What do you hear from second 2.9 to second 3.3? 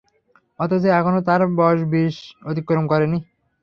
করেনি।